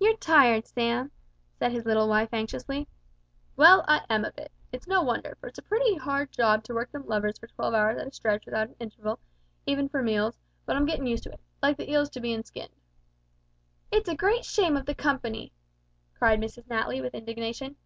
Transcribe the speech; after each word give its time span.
"You're 0.00 0.16
tired, 0.16 0.66
Sam," 0.66 1.12
said 1.56 1.70
his 1.70 1.84
little 1.86 2.08
wife 2.08 2.30
anxiously. 2.32 2.88
"Well, 3.54 3.84
I 3.86 4.02
am 4.10 4.24
a 4.24 4.32
bit. 4.32 4.50
It's 4.72 4.88
no 4.88 5.02
wonder, 5.04 5.36
for 5.38 5.46
it's 5.46 5.58
a 5.60 5.62
pretty 5.62 5.94
hard 5.94 6.32
job 6.32 6.64
to 6.64 6.74
work 6.74 6.90
them 6.90 7.06
levers 7.06 7.38
for 7.38 7.46
twelve 7.46 7.72
hours 7.72 7.96
at 7.96 8.08
a 8.08 8.10
stretch 8.10 8.44
without 8.44 8.70
an 8.70 8.76
interval, 8.80 9.20
even 9.64 9.88
for 9.88 10.02
meals, 10.02 10.36
but 10.66 10.74
I'm 10.74 10.88
gittin' 10.88 11.06
used 11.06 11.22
to 11.22 11.32
it 11.34 11.40
like 11.62 11.76
the 11.76 11.88
eels 11.88 12.10
to 12.10 12.20
bein' 12.20 12.42
skinned." 12.42 12.74
"It's 13.92 14.08
a 14.08 14.16
great 14.16 14.44
shame 14.44 14.76
of 14.76 14.84
the 14.86 14.96
Company," 14.96 15.52
cried 16.18 16.40
Mrs 16.40 16.66
Natly 16.66 17.00
with 17.00 17.14
indignation. 17.14 17.76